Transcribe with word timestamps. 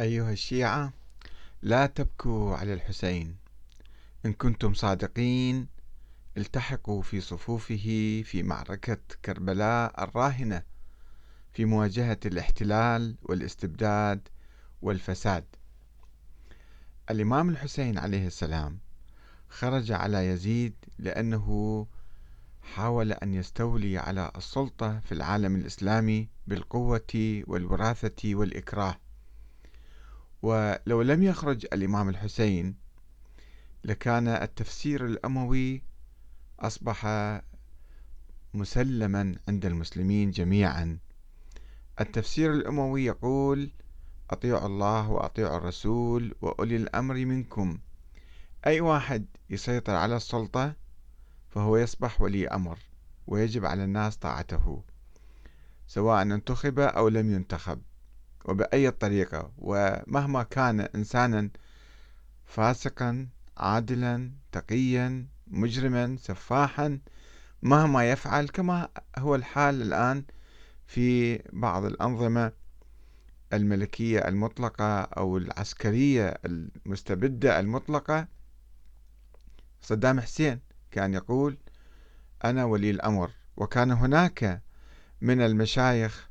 أيها 0.00 0.32
الشيعة 0.32 0.92
لا 1.62 1.86
تبكوا 1.86 2.56
على 2.56 2.74
الحسين. 2.74 3.36
إن 4.26 4.32
كنتم 4.32 4.74
صادقين 4.74 5.66
التحقوا 6.36 7.02
في 7.02 7.20
صفوفه 7.20 8.22
في 8.26 8.42
معركة 8.42 8.98
كربلاء 9.24 10.04
الراهنة 10.04 10.62
في 11.52 11.64
مواجهة 11.64 12.18
الاحتلال 12.26 13.16
والاستبداد 13.22 14.28
والفساد. 14.82 15.44
الإمام 17.10 17.48
الحسين 17.48 17.98
عليه 17.98 18.26
السلام 18.26 18.78
خرج 19.48 19.92
على 19.92 20.26
يزيد 20.26 20.74
لأنه 20.98 21.86
حاول 22.62 23.12
أن 23.12 23.34
يستولي 23.34 23.98
على 23.98 24.30
السلطة 24.36 25.00
في 25.00 25.12
العالم 25.12 25.56
الإسلامي 25.56 26.28
بالقوة 26.46 27.42
والوراثة 27.46 28.34
والإكراه. 28.34 28.96
ولو 30.42 31.02
لم 31.02 31.22
يخرج 31.22 31.66
الإمام 31.72 32.08
الحسين 32.08 32.74
لكان 33.84 34.28
التفسير 34.28 35.06
الأموي 35.06 35.82
أصبح 36.60 37.06
مسلما 38.54 39.36
عند 39.48 39.66
المسلمين 39.66 40.30
جميعا. 40.30 40.98
التفسير 42.00 42.52
الأموي 42.52 43.04
يقول 43.04 43.70
أطيعوا 44.30 44.66
الله 44.66 45.10
وأطيعوا 45.10 45.56
الرسول 45.56 46.34
وأولي 46.42 46.76
الأمر 46.76 47.14
منكم. 47.14 47.78
أي 48.66 48.80
واحد 48.80 49.26
يسيطر 49.50 49.94
على 49.94 50.16
السلطة 50.16 50.74
فهو 51.48 51.76
يصبح 51.76 52.20
ولي 52.20 52.48
أمر 52.48 52.78
ويجب 53.26 53.64
على 53.64 53.84
الناس 53.84 54.16
طاعته 54.16 54.82
سواء 55.86 56.22
انتخب 56.22 56.78
أو 56.78 57.08
لم 57.08 57.34
ينتخب. 57.34 57.82
وبأي 58.48 58.90
طريقة 58.90 59.52
ومهما 59.58 60.42
كان 60.42 60.80
إنسانا 60.80 61.50
فاسقا 62.46 63.28
عادلا 63.56 64.30
تقيا 64.52 65.26
مجرما 65.46 66.16
سفاحا 66.20 66.98
مهما 67.62 68.10
يفعل 68.10 68.48
كما 68.48 68.88
هو 69.18 69.34
الحال 69.34 69.82
الآن 69.82 70.24
في 70.86 71.38
بعض 71.52 71.84
الأنظمة 71.84 72.52
الملكية 73.52 74.18
المطلقة 74.28 75.00
أو 75.00 75.36
العسكرية 75.36 76.38
المستبدة 76.44 77.60
المطلقة. 77.60 78.28
صدام 79.80 80.20
حسين 80.20 80.60
كان 80.90 81.14
يقول 81.14 81.58
أنا 82.44 82.64
ولي 82.64 82.90
الأمر 82.90 83.30
وكان 83.56 83.90
هناك 83.90 84.62
من 85.20 85.40
المشايخ 85.40 86.28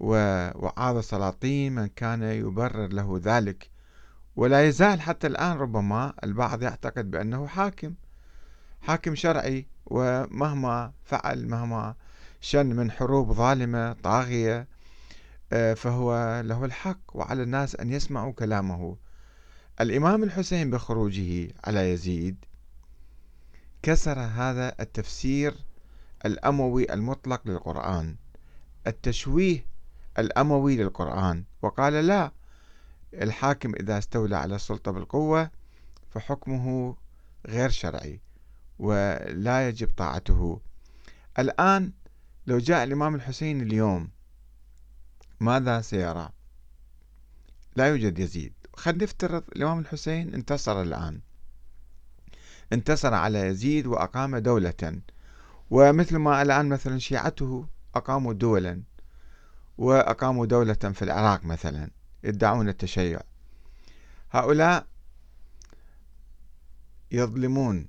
ووعاظ 0.00 0.96
السلاطين 0.96 1.74
من 1.74 1.86
كان 1.86 2.22
يبرر 2.22 2.86
له 2.86 3.20
ذلك. 3.24 3.70
ولا 4.36 4.68
يزال 4.68 5.00
حتى 5.00 5.26
الآن 5.26 5.56
ربما 5.58 6.12
البعض 6.24 6.62
يعتقد 6.62 7.10
بأنه 7.10 7.46
حاكم 7.46 7.94
حاكم 8.80 9.14
شرعي 9.14 9.66
ومهما 9.86 10.92
فعل 11.04 11.48
مهما 11.48 11.94
شن 12.40 12.66
من 12.66 12.90
حروب 12.90 13.32
ظالمة 13.32 13.92
طاغية 13.92 14.68
آه، 15.52 15.74
فهو 15.74 16.40
له 16.44 16.64
الحق 16.64 17.00
وعلى 17.14 17.42
الناس 17.42 17.76
أن 17.76 17.90
يسمعوا 17.90 18.32
كلامه. 18.32 18.96
الإمام 19.80 20.22
الحسين 20.22 20.70
بخروجه 20.70 21.48
على 21.64 21.92
يزيد 21.92 22.44
كسر 23.82 24.18
هذا 24.18 24.74
التفسير 24.80 25.54
الأموي 26.26 26.92
المطلق 26.92 27.48
للقرآن. 27.48 28.16
التشويه 28.86 29.66
الأموي 30.18 30.76
للقرآن. 30.76 31.44
وقال 31.62 31.92
لا 31.92 32.32
الحاكم 33.14 33.74
إذا 33.74 33.98
استولى 33.98 34.36
على 34.36 34.54
السلطة 34.54 34.90
بالقوة 34.92 35.50
فحكمه 36.10 36.96
غير 37.46 37.70
شرعي 37.70 38.20
ولا 38.78 39.68
يجب 39.68 39.90
طاعته. 39.96 40.60
الآن 41.38 41.92
لو 42.46 42.58
جاء 42.58 42.84
الإمام 42.84 43.14
الحسين 43.14 43.60
اليوم 43.60 44.10
ماذا 45.40 45.80
سيرى؟ 45.80 46.28
لا 47.76 47.86
يوجد 47.88 48.18
يزيد. 48.18 48.52
خلينا 48.76 49.04
نفترض 49.04 49.44
الإمام 49.56 49.78
الحسين 49.78 50.34
انتصر 50.34 50.82
الآن. 50.82 51.20
انتصر 52.72 53.14
على 53.14 53.38
يزيد 53.38 53.86
وأقام 53.86 54.36
دولة. 54.36 55.00
ومثل 55.70 56.16
ما 56.16 56.42
الآن 56.42 56.68
مثلا 56.68 56.98
شيعته 56.98 57.66
أقاموا 57.94 58.32
دولا. 58.32 58.82
وأقاموا 59.78 60.46
دولة 60.46 60.74
في 60.74 61.02
العراق 61.02 61.44
مثلا 61.44 61.90
يدعون 62.24 62.68
التشيع. 62.68 63.20
هؤلاء 64.30 64.86
يظلمون 67.10 67.86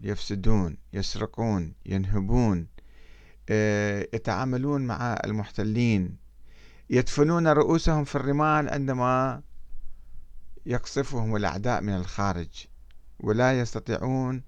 يفسدون 0.00 0.76
يسرقون 0.92 1.74
ينهبون 1.86 2.66
آه، 3.48 4.08
يتعاملون 4.14 4.86
مع 4.86 5.18
المحتلين 5.24 6.16
يدفنون 6.90 7.48
رؤوسهم 7.48 8.04
في 8.04 8.14
الرمال 8.14 8.68
عندما 8.68 9.42
يقصفهم 10.66 11.36
الأعداء 11.36 11.80
من 11.80 11.96
الخارج. 11.96 12.66
ولا 13.20 13.60
يستطيعون 13.60 14.42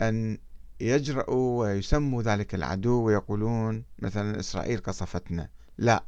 أن 0.00 0.38
يجرؤوا 0.80 1.60
ويسموا 1.60 2.22
ذلك 2.22 2.54
العدو 2.54 3.02
ويقولون 3.02 3.84
مثلا 3.98 4.40
إسرائيل 4.40 4.78
قصفتنا. 4.78 5.48
لا. 5.78 6.02